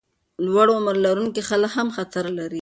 لوړ 0.45 0.67
عمر 0.77 0.95
لرونکي 1.05 1.41
خلک 1.49 1.71
هم 1.77 1.87
خطر 1.95 2.25
لري. 2.39 2.59